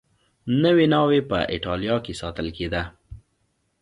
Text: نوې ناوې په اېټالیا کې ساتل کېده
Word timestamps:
نوې 0.63 0.85
ناوې 0.93 1.19
په 1.29 1.37
اېټالیا 1.53 1.95
کې 2.05 2.13
ساتل 2.21 2.47
کېده 2.57 2.83